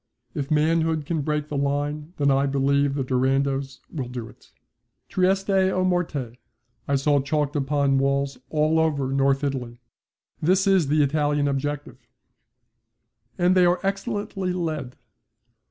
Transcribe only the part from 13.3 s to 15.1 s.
And they are excellently led.